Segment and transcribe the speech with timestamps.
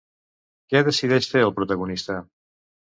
[0.71, 2.21] Què decideix fer el protagonista?